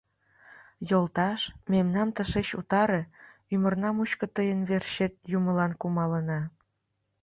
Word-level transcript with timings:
—Йолташ, 0.89 1.41
мемнам 1.71 2.09
тышеч 2.15 2.49
утаре: 2.59 3.01
ӱмырна 3.53 3.89
мучко 3.95 4.25
тыйын 4.35 4.61
верчет 4.69 5.13
юмылан 5.37 5.71
кумалына. 5.81 6.41